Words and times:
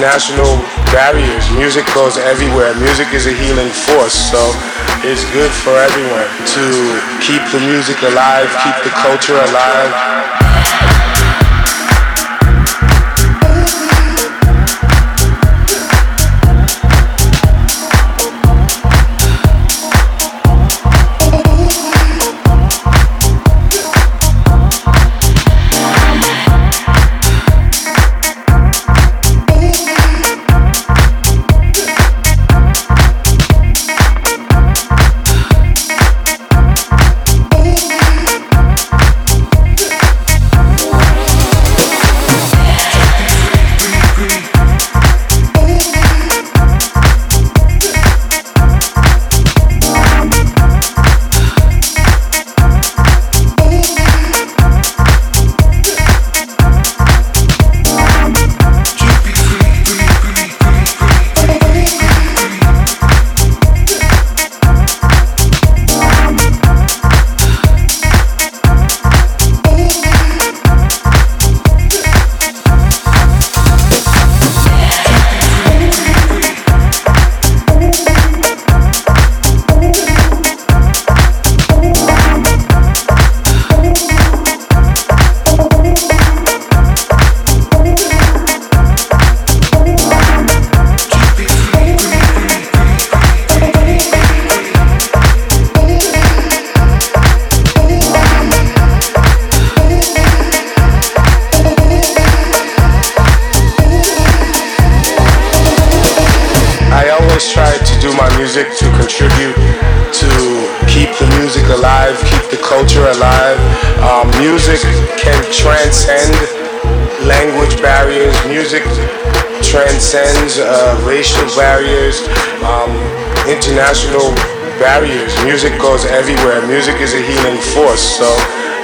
international 0.00 0.56
barriers. 0.96 1.44
Music 1.52 1.84
goes 1.94 2.16
everywhere. 2.16 2.72
Music 2.80 3.12
is 3.12 3.26
a 3.26 3.34
healing 3.36 3.68
force. 3.68 4.16
So 4.32 4.40
it's 5.04 5.28
good 5.36 5.52
for 5.52 5.76
everyone 5.76 6.24
to 6.56 6.64
keep 7.20 7.44
the 7.52 7.60
music 7.68 8.00
alive, 8.00 8.48
keep 8.64 8.76
the 8.82 8.88
culture 9.04 9.36
alive. 9.36 10.99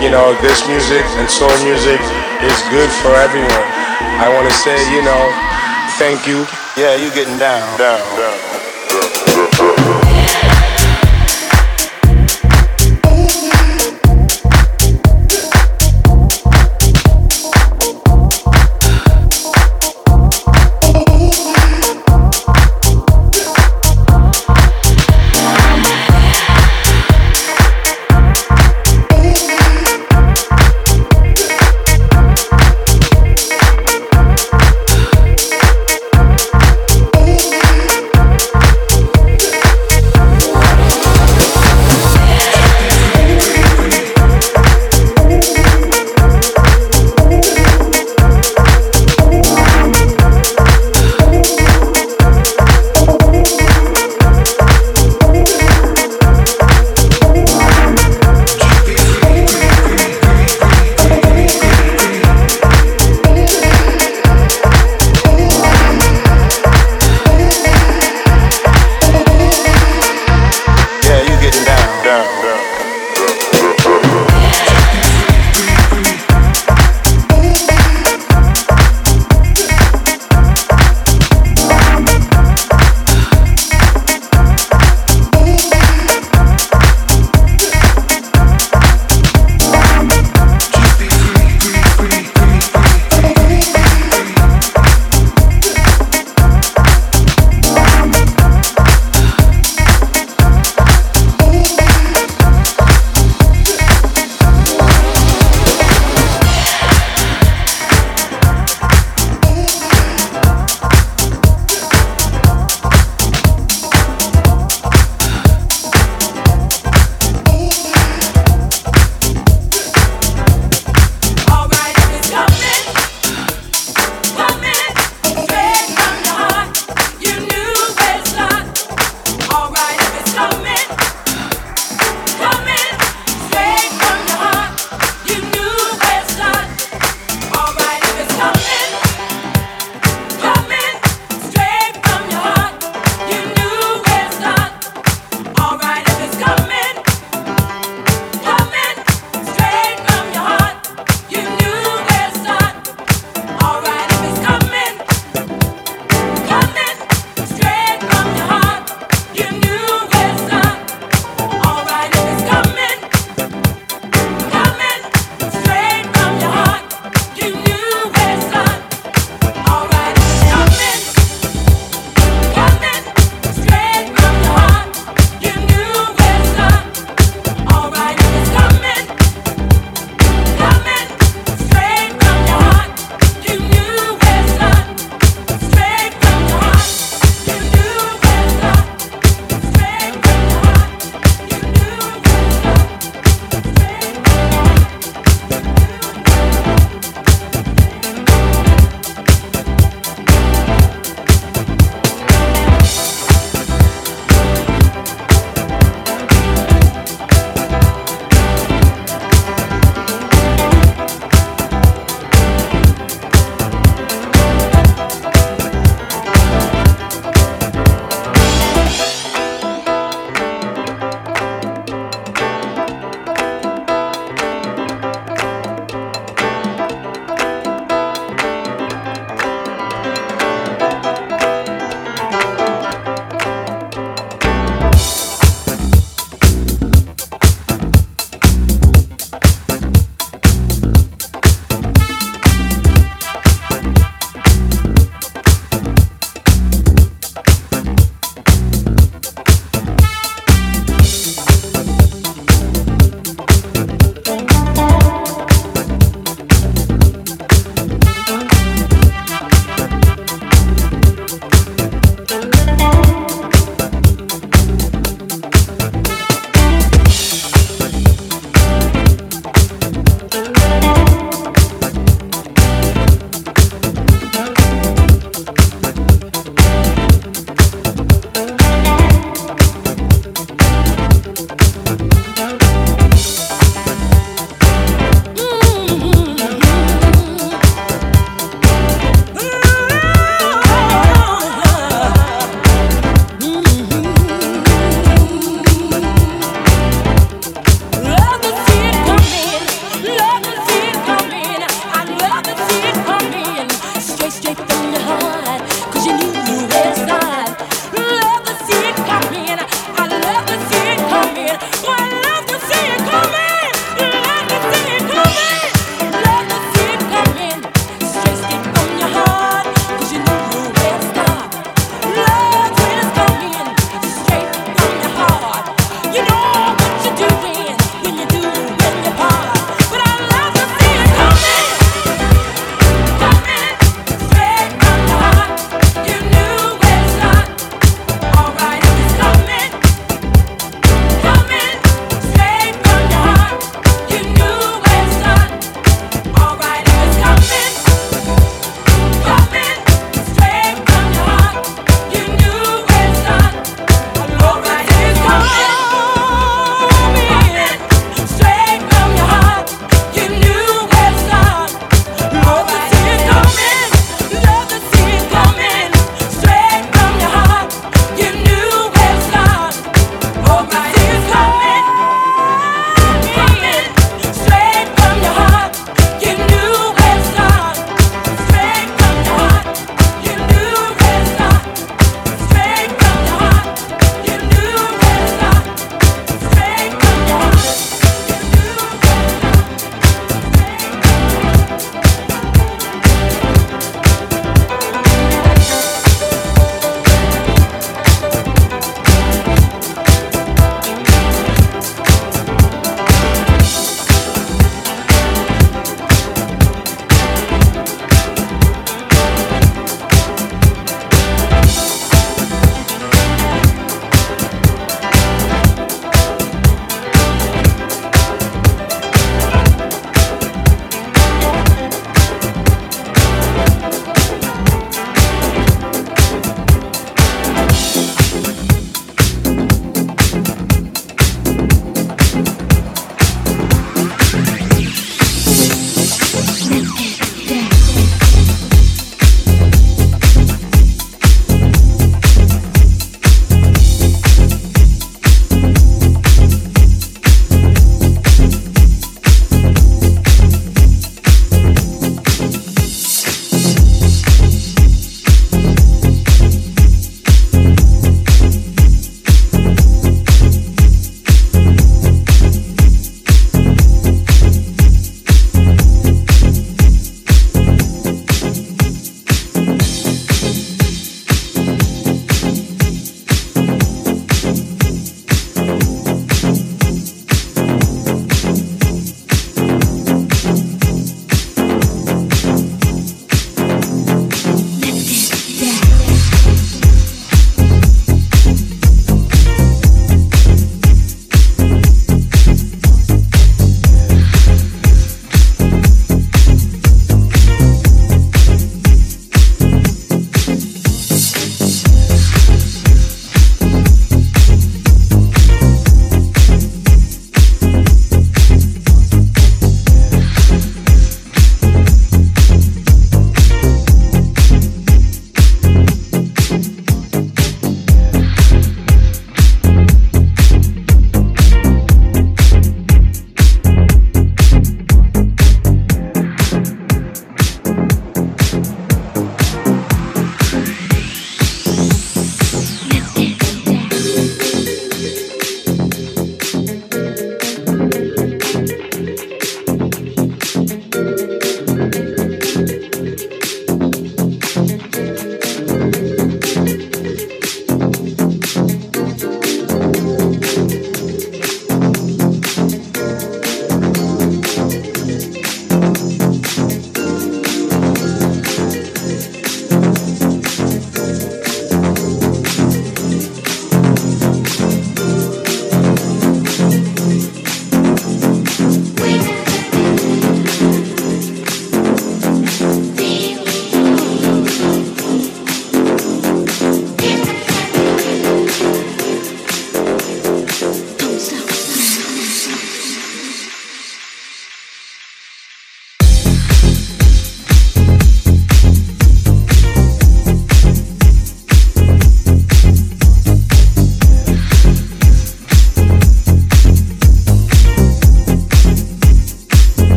You 0.00 0.10
know, 0.10 0.32
this 0.40 0.66
music 0.66 1.04
and 1.20 1.28
soul 1.28 1.52
music 1.62 2.00
is 2.40 2.58
good 2.72 2.88
for 3.04 3.12
everyone. 3.20 3.66
I 4.16 4.32
want 4.32 4.48
to 4.48 4.54
say, 4.56 4.76
you 4.96 5.02
know, 5.04 5.22
thank 5.98 6.26
you. 6.26 6.46
Yeah, 6.76 6.96
you 6.96 7.12
getting 7.12 7.38
down. 7.38 7.78
Down. 7.78 8.00
down. 8.16 8.69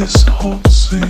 this 0.00 0.22
whole 0.22 0.58
scene. 0.64 1.09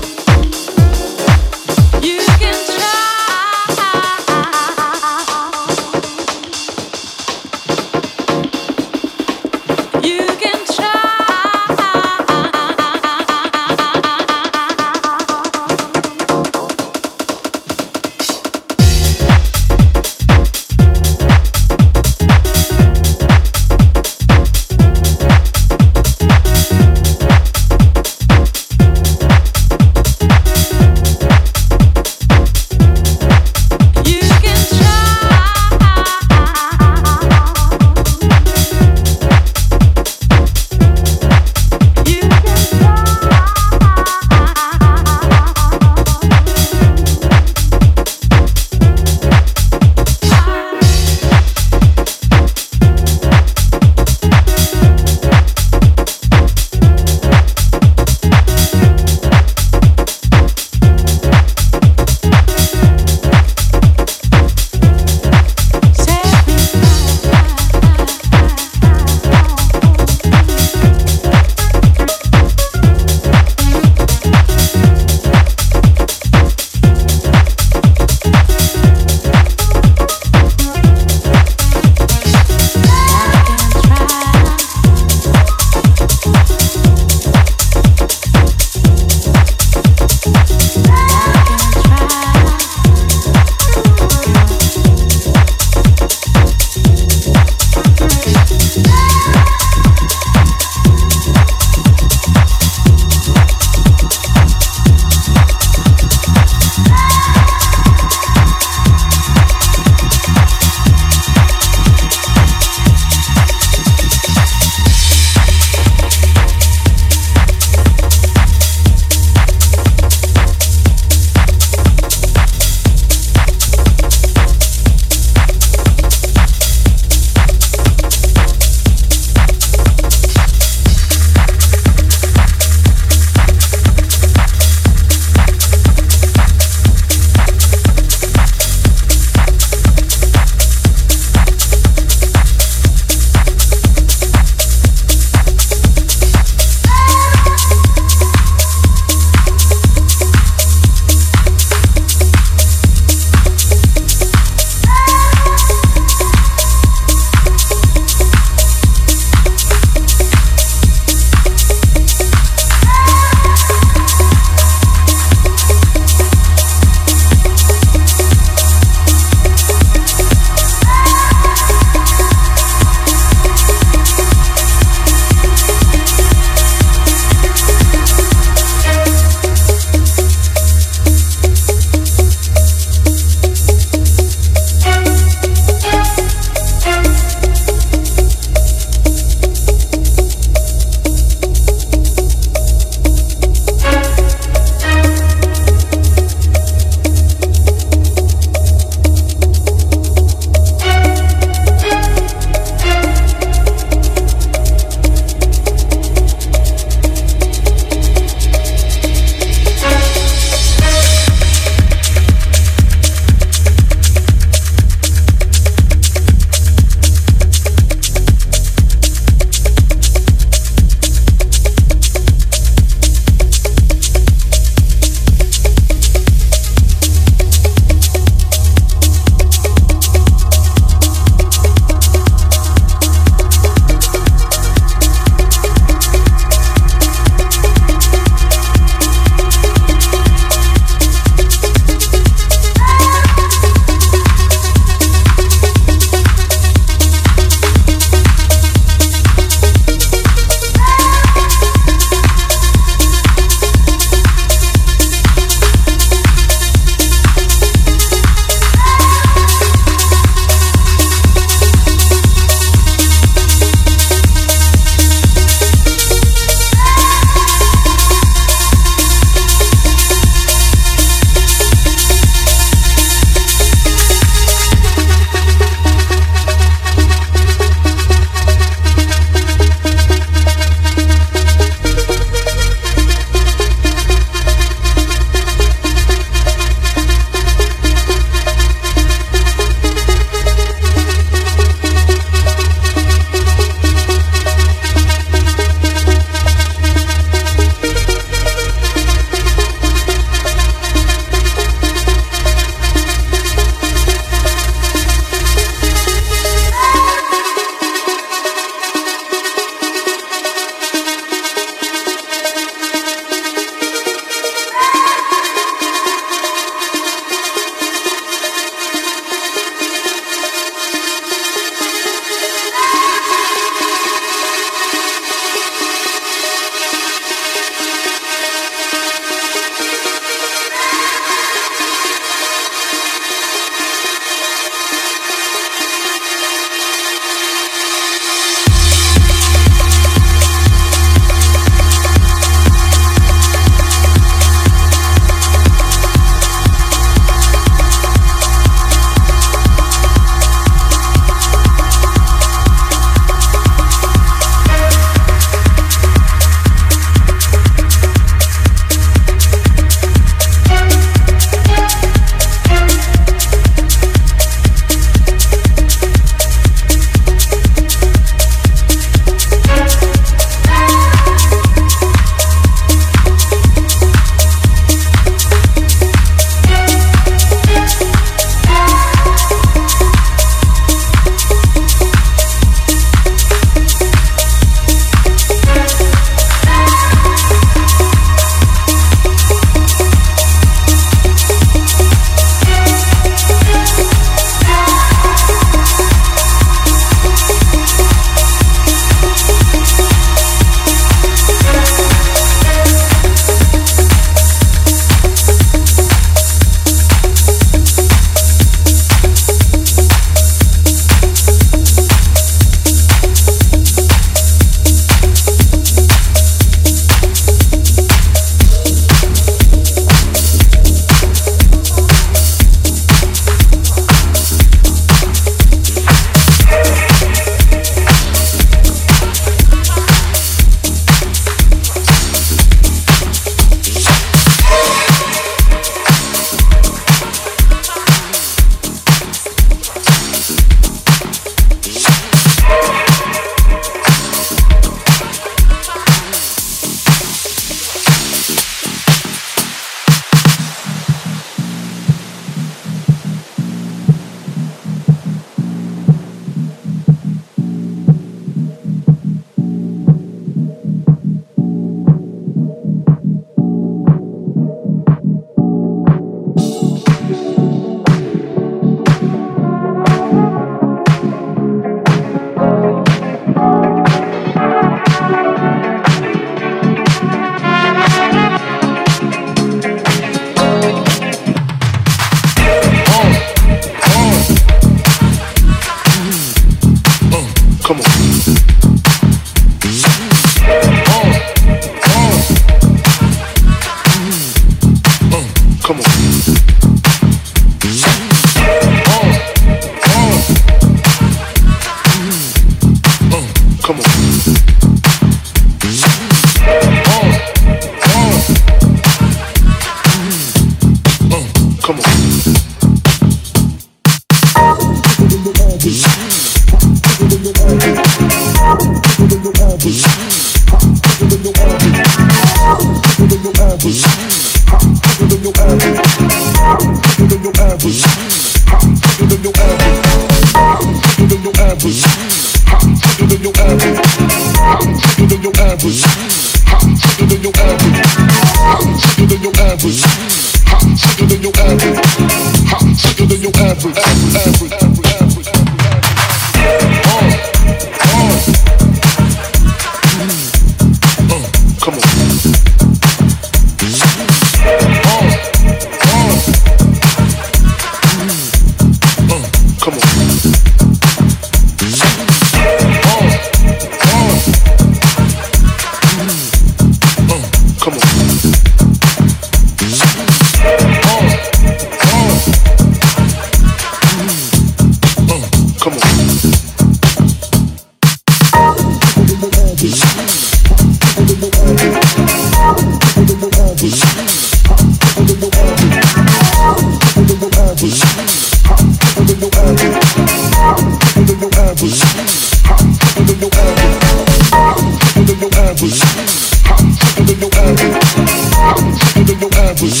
average. 599.72 600.00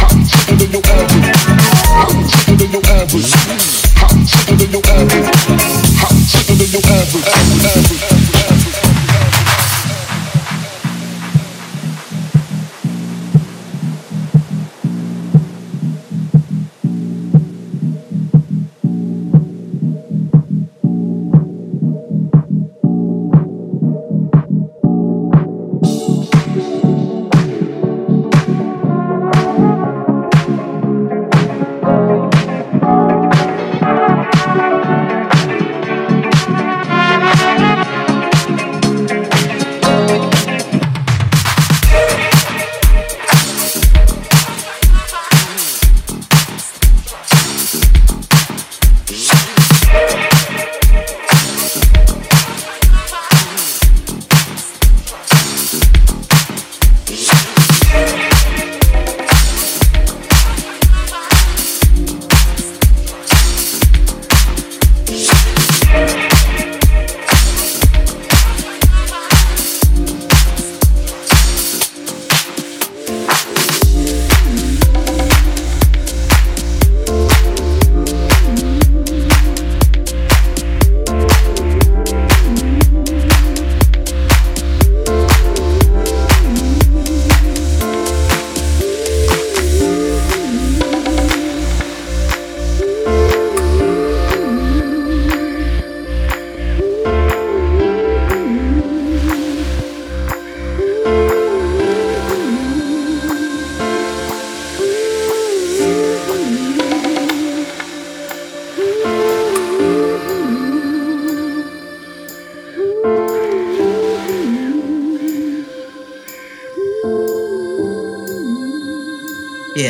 I'm 0.00 0.24
hotter 0.24 0.56
than 0.56 0.70
your 0.72 0.82
average. 0.86 1.28
I'm 1.92 2.24
hotter 2.24 2.56
than 2.56 2.72
your 2.72 2.86
average. 2.86 3.32
I'm 4.00 4.24
hotter 4.24 4.56
than 4.56 4.70
your 4.72 4.82
average. 4.88 5.28
I'm 6.04 6.18
hotter 6.32 6.54
than 6.54 6.70
your 6.72 6.84
average. 6.88 7.93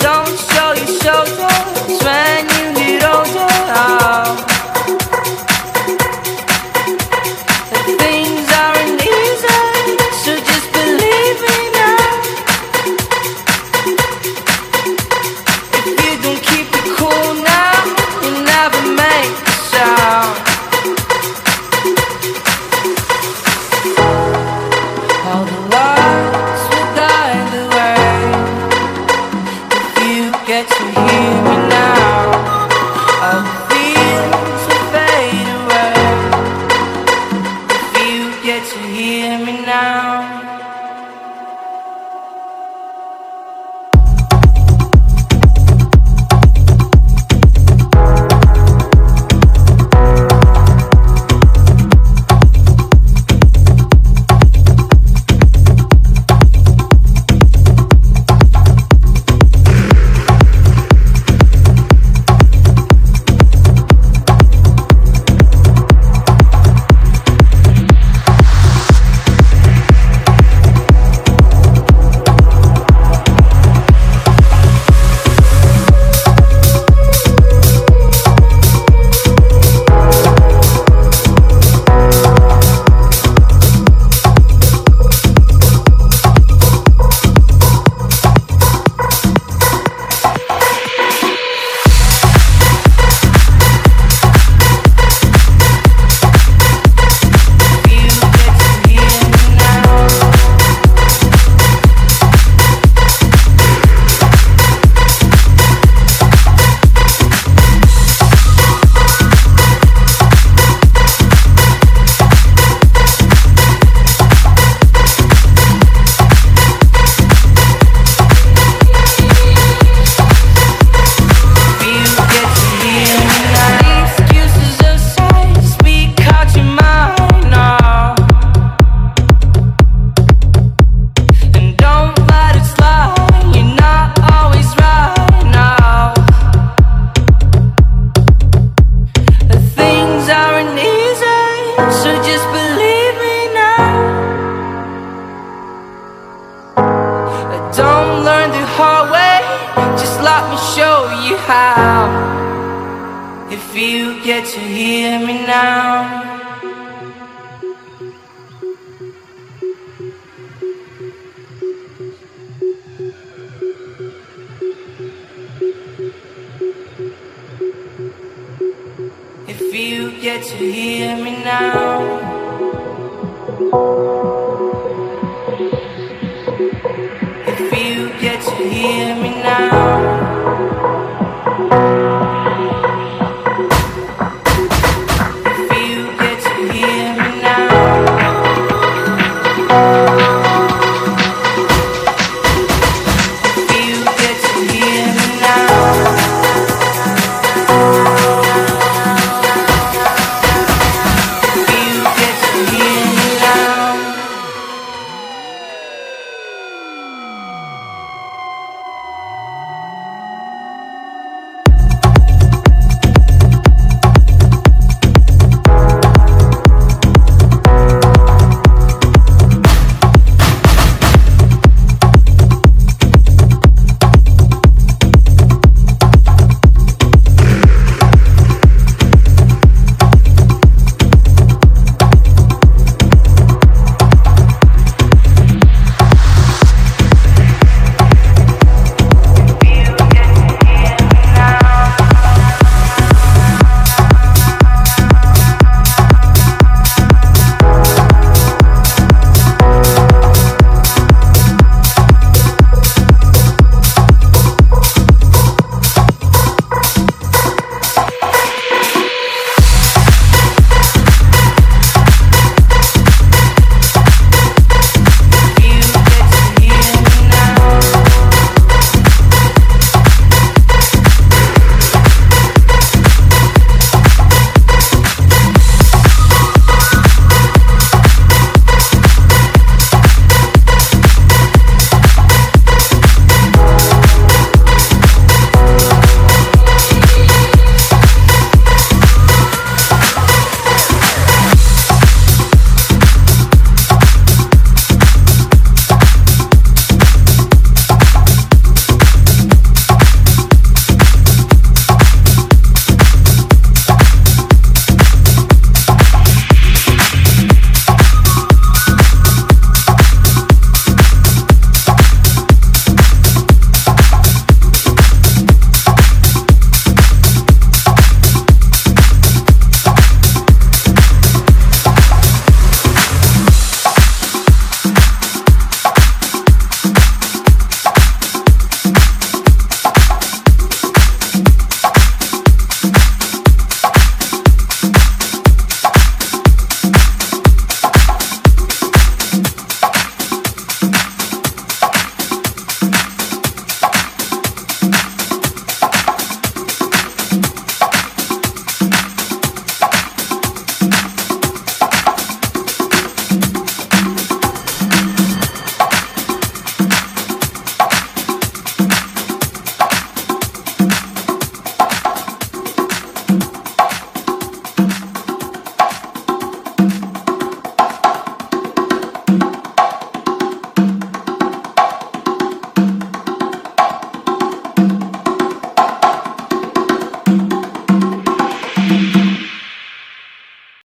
don't 0.00 0.38
show 0.50 0.72
your 0.72 1.00
shoulders 1.00 2.02
when 2.04 2.49